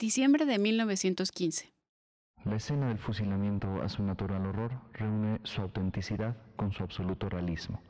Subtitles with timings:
[0.00, 1.74] Diciembre de 1915.
[2.46, 7.82] La escena del fusilamiento a su natural horror reúne su autenticidad con su absoluto realismo.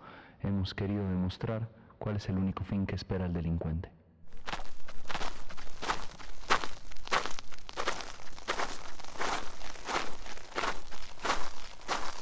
[0.42, 1.68] Hemos querido demostrar
[2.00, 3.92] cuál es el único fin que espera el delincuente.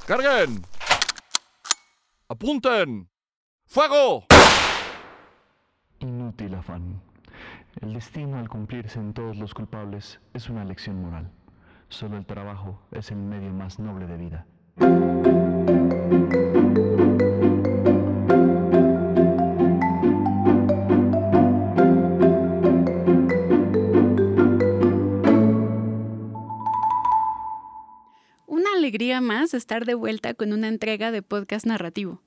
[0.07, 0.61] ¡Carguen!
[2.29, 3.09] ¡Apunten!
[3.65, 4.27] ¡Fuego!
[7.89, 11.31] El destino al cumplirse en todos los culpables es una lección moral.
[11.89, 14.47] Solo el trabajo es el medio más noble de vida.
[28.47, 32.21] Una alegría más estar de vuelta con una entrega de podcast narrativo.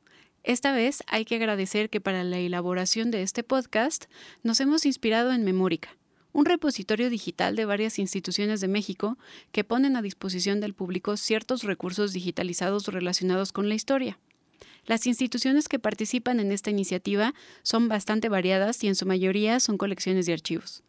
[0.44, 4.06] Esta vez hay que agradecer que para la elaboración de este podcast
[4.42, 5.96] nos hemos inspirado en Memórica,
[6.34, 9.20] un repositorio digital de varias instituciones de México
[9.52, 14.18] que ponen a disposición del público ciertos recursos digitalizados relacionados con la historia.
[14.86, 19.78] Las instituciones que participan en esta iniciativa son bastante variadas y en su mayoría son
[19.78, 20.82] colecciones de archivos.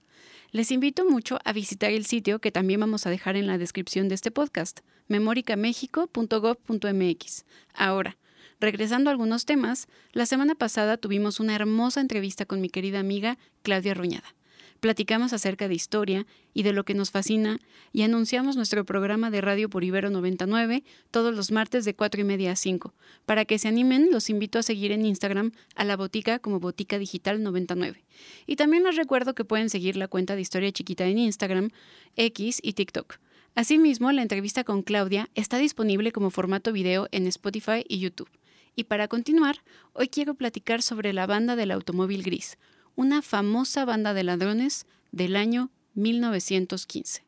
[0.51, 4.09] Les invito mucho a visitar el sitio que también vamos a dejar en la descripción
[4.09, 7.45] de este podcast, memoricamexico.gov.mx.
[7.75, 8.17] Ahora,
[8.63, 13.37] regresando a algunos temas, la semana pasada tuvimos una hermosa entrevista con mi querida amiga
[13.63, 14.35] Claudia Ruñada.
[14.79, 17.59] Platicamos acerca de historia y de lo que nos fascina
[17.93, 22.25] y anunciamos nuestro programa de radio por Ibero 99 todos los martes de 4 y
[22.25, 22.95] media a 5.
[23.27, 26.99] Para que se animen, los invito a seguir en Instagram a la botica como Botica
[26.99, 28.05] Digital 99.
[28.47, 31.71] Y también les recuerdo que pueden seguir la cuenta de Historia Chiquita en Instagram,
[32.15, 33.19] X y TikTok.
[33.57, 38.31] Asimismo, la entrevista con Claudia está disponible como formato video en Spotify y YouTube.
[38.75, 39.57] Y para continuar,
[39.93, 42.59] hoy quiero platicar sobre la banda del automóvil gris,
[42.97, 47.25] una famosa banda de ladrones del año 1915.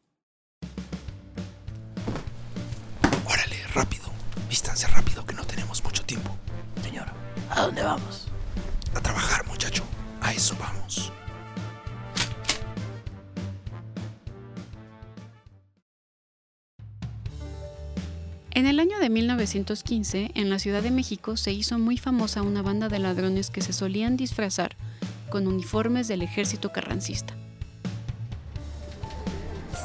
[3.26, 4.04] Órale, rápido.
[4.48, 6.36] Vístanse rápido que no tenemos mucho tiempo.
[6.82, 7.08] Señor,
[7.50, 8.28] ¿a dónde vamos?
[8.94, 9.84] A trabajar, muchacho.
[10.20, 11.12] A eso vamos.
[18.54, 22.62] En el año de 1915, en la Ciudad de México se hizo muy famosa una
[22.62, 24.76] banda de ladrones que se solían disfrazar
[25.28, 27.34] con uniformes del ejército carrancista.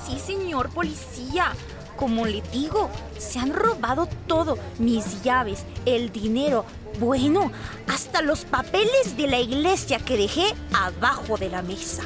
[0.05, 1.53] Sí, señor policía.
[1.97, 4.59] Como le digo, se han robado todo.
[4.77, 6.63] Mis llaves, el dinero,
[6.99, 7.51] bueno,
[7.87, 12.03] hasta los papeles de la iglesia que dejé abajo de la mesa.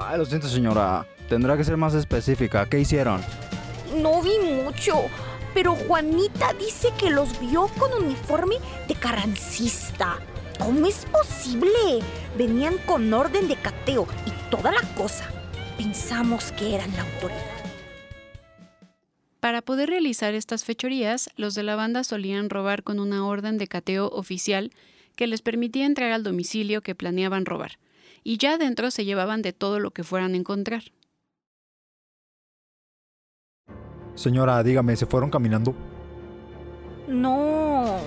[0.00, 1.06] Ay, lo siento, señora.
[1.28, 2.68] Tendrá que ser más específica.
[2.68, 3.22] ¿Qué hicieron?
[3.96, 5.04] No vi mucho,
[5.56, 8.56] pero Juanita dice que los vio con uniforme
[8.88, 10.18] de carrancista.
[10.58, 12.04] ¿Cómo es posible?
[12.36, 15.24] Venían con orden de cateo y toda la cosa.
[15.78, 17.40] Pensamos que eran la autoridad.
[19.40, 23.66] Para poder realizar estas fechorías, los de la banda solían robar con una orden de
[23.66, 24.72] cateo oficial
[25.16, 27.78] que les permitía entrar al domicilio que planeaban robar,
[28.22, 30.82] y ya adentro se llevaban de todo lo que fueran a encontrar.
[34.16, 35.74] Señora, dígame, ¿se fueron caminando?
[37.06, 37.98] No,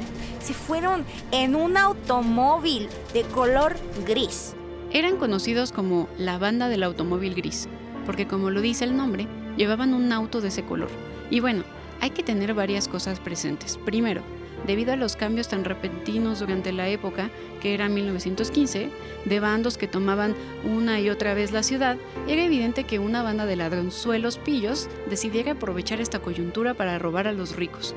[0.41, 4.55] se fueron en un automóvil de color gris.
[4.91, 7.69] Eran conocidos como la banda del automóvil gris,
[8.07, 10.89] porque como lo dice el nombre, llevaban un auto de ese color.
[11.29, 11.63] Y bueno,
[12.01, 13.77] hay que tener varias cosas presentes.
[13.77, 14.23] Primero,
[14.65, 17.29] debido a los cambios tan repentinos durante la época,
[17.61, 18.89] que era 1915,
[19.25, 21.97] de bandos que tomaban una y otra vez la ciudad,
[22.27, 27.33] era evidente que una banda de ladronzuelos pillos decidiera aprovechar esta coyuntura para robar a
[27.33, 27.95] los ricos.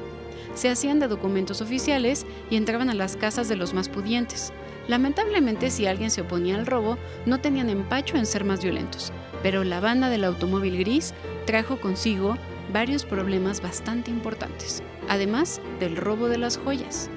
[0.55, 4.53] Se hacían de documentos oficiales y entraban a las casas de los más pudientes.
[4.89, 9.13] Lamentablemente, si alguien se oponía al robo, no tenían empacho en ser más violentos,
[9.43, 11.15] pero la banda del automóvil gris
[11.47, 12.37] trajo consigo
[12.73, 17.11] varios problemas bastante importantes, además del robo de las joyas.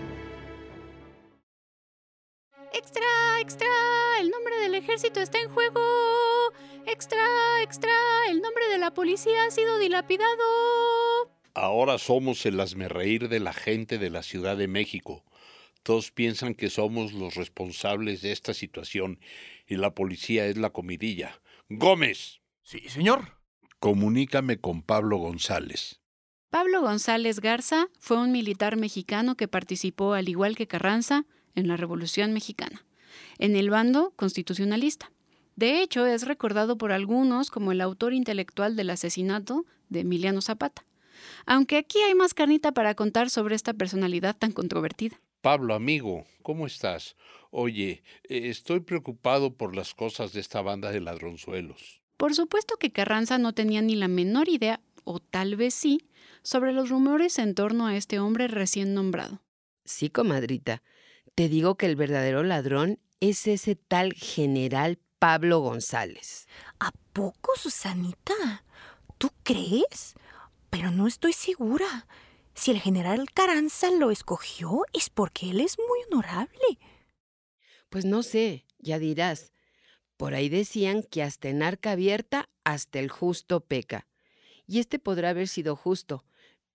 [2.73, 3.67] ¡Extra, extra!
[4.19, 5.81] El nombre del ejército está en juego.
[6.85, 7.25] ¡Extra,
[7.61, 7.91] extra!
[8.29, 10.43] El nombre de la policía ha sido dilapidado.
[11.53, 15.23] Ahora somos el asmerreír de la gente de la Ciudad de México.
[15.83, 19.19] Todos piensan que somos los responsables de esta situación
[19.67, 21.39] y la policía es la comidilla.
[21.69, 23.37] Gómez, Sí, señor.
[23.85, 25.99] Comunícame con Pablo González.
[26.49, 31.77] Pablo González Garza fue un militar mexicano que participó, al igual que Carranza, en la
[31.77, 32.83] Revolución Mexicana,
[33.37, 35.11] en el bando constitucionalista.
[35.55, 40.83] De hecho, es recordado por algunos como el autor intelectual del asesinato de Emiliano Zapata.
[41.45, 45.21] Aunque aquí hay más carnita para contar sobre esta personalidad tan controvertida.
[45.41, 47.15] Pablo, amigo, ¿cómo estás?
[47.51, 52.01] Oye, eh, estoy preocupado por las cosas de esta banda de ladronzuelos.
[52.17, 56.07] Por supuesto que Carranza no tenía ni la menor idea, o tal vez sí,
[56.41, 59.41] sobre los rumores en torno a este hombre recién nombrado.
[59.83, 60.81] Sí, comadrita.
[61.35, 66.47] Te digo que el verdadero ladrón es ese tal general Pablo González.
[66.79, 68.63] ¿A poco, Susanita?
[69.17, 70.15] ¿Tú crees?
[70.69, 72.07] Pero no estoy segura.
[72.53, 76.79] Si el general Carranza lo escogió es porque él es muy honorable.
[77.89, 79.51] Pues no sé, ya dirás.
[80.17, 84.07] Por ahí decían que hasta en arca abierta, hasta el justo peca.
[84.65, 86.25] Y este podrá haber sido justo,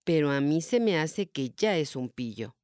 [0.05, 2.57] pero a mí se me hace que ya es un pillo.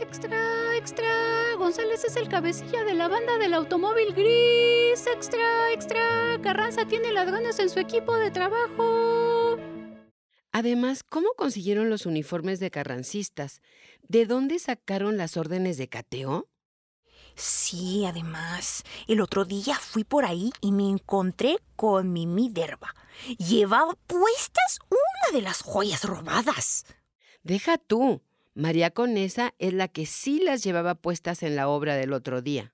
[0.00, 1.54] Extra, extra.
[1.58, 5.06] González es el cabecilla de la banda del automóvil gris.
[5.06, 6.38] Extra, extra.
[6.42, 9.58] Carranza tiene ladrones en su equipo de trabajo.
[10.52, 13.60] Además, ¿cómo consiguieron los uniformes de carrancistas?
[14.08, 16.48] ¿De dónde sacaron las órdenes de cateo?
[17.36, 22.94] Sí, además, el otro día fui por ahí y me encontré con Mimi Derba.
[23.36, 26.86] Llevaba puestas una de las joyas robadas.
[27.42, 28.22] Deja tú.
[28.54, 32.72] María Conesa es la que sí las llevaba puestas en la obra del otro día.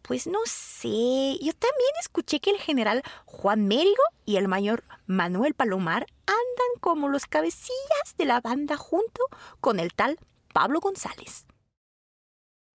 [0.00, 5.52] Pues no sé, yo también escuché que el general Juan Mérigo y el mayor Manuel
[5.52, 9.22] Palomar andan como los cabecillas de la banda junto
[9.60, 10.18] con el tal
[10.54, 11.46] Pablo González.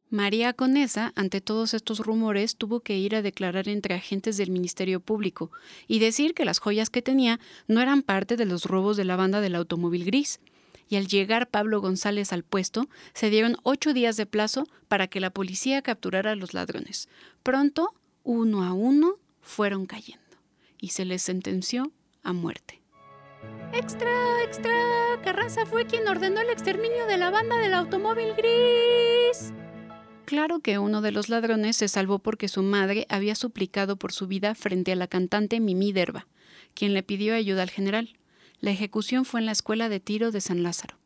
[0.09, 5.01] María Conesa, ante todos estos rumores, tuvo que ir a declarar entre agentes del Ministerio
[5.01, 5.51] Público
[5.85, 9.17] y decir que las joyas que tenía no eran parte de los robos de la
[9.17, 10.39] banda del automóvil gris.
[10.87, 15.19] Y al llegar Pablo González al puesto, se dieron ocho días de plazo para que
[15.19, 17.09] la policía capturara a los ladrones.
[17.43, 17.93] Pronto,
[18.23, 20.23] uno a uno, fueron cayendo
[20.79, 21.91] y se les sentenció
[22.23, 22.81] a muerte.
[23.73, 24.73] Extra, extra.
[25.23, 29.06] Carranza fue quien ordenó el exterminio de la banda del automóvil gris.
[30.27, 34.27] Claro que uno de los ladrones se salvó porque su madre había suplicado por su
[34.27, 36.27] vida frente a la cantante Mimi Derba,
[36.73, 38.19] quien le pidió ayuda al general.
[38.59, 40.97] La ejecución fue en la escuela de tiro de San Lázaro.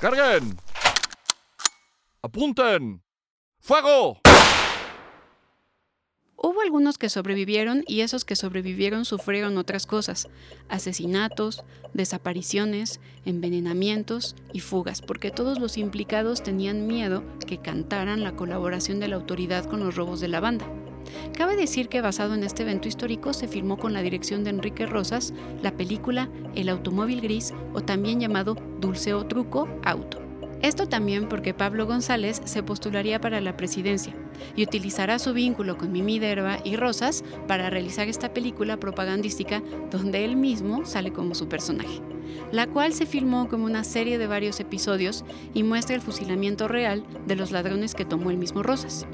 [0.00, 0.56] ¡Carguen!
[2.22, 3.04] ¡Apunten!
[3.60, 4.20] ¡Fuego!
[6.64, 10.28] Algunos que sobrevivieron y esos que sobrevivieron sufrieron otras cosas,
[10.68, 19.00] asesinatos, desapariciones, envenenamientos y fugas, porque todos los implicados tenían miedo que cantaran la colaboración
[19.00, 20.66] de la autoridad con los robos de la banda.
[21.36, 24.86] Cabe decir que basado en este evento histórico se filmó con la dirección de Enrique
[24.86, 30.31] Rosas la película El automóvil gris o también llamado Dulce o Truco Auto.
[30.62, 34.14] Esto también porque Pablo González se postularía para la presidencia
[34.54, 39.60] y utilizará su vínculo con Mimi Derba y Rosas para realizar esta película propagandística
[39.90, 42.00] donde él mismo sale como su personaje,
[42.52, 47.02] la cual se filmó como una serie de varios episodios y muestra el fusilamiento real
[47.26, 49.04] de los ladrones que tomó el mismo Rosas.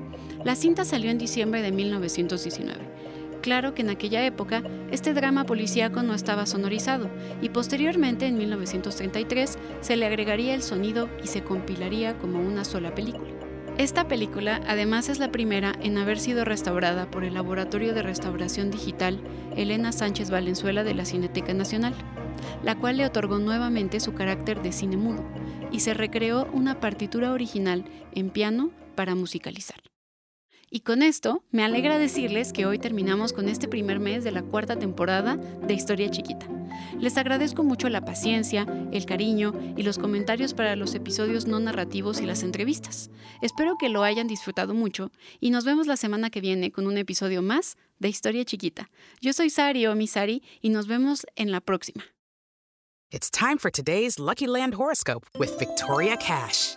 [0.44, 2.97] La cinta salió en diciembre de 1919
[3.40, 7.08] Claro que en aquella época este drama policíaco no estaba sonorizado
[7.40, 12.94] y posteriormente en 1933 se le agregaría el sonido y se compilaría como una sola
[12.94, 13.30] película.
[13.78, 18.72] Esta película además es la primera en haber sido restaurada por el Laboratorio de Restauración
[18.72, 19.20] Digital
[19.56, 21.94] Elena Sánchez Valenzuela de la Cineteca Nacional,
[22.64, 25.24] la cual le otorgó nuevamente su carácter de cine mudo
[25.70, 29.78] y se recreó una partitura original en piano para musicalizar.
[30.70, 34.42] Y con esto, me alegra decirles que hoy terminamos con este primer mes de la
[34.42, 36.46] cuarta temporada de Historia Chiquita.
[37.00, 42.20] Les agradezco mucho la paciencia, el cariño y los comentarios para los episodios no narrativos
[42.20, 43.10] y las entrevistas.
[43.40, 45.10] Espero que lo hayan disfrutado mucho
[45.40, 48.90] y nos vemos la semana que viene con un episodio más de Historia Chiquita.
[49.22, 52.04] Yo soy Sari o Misari y nos vemos en la próxima.
[53.10, 56.76] It's time for today's Lucky Land horoscope with Victoria Cash.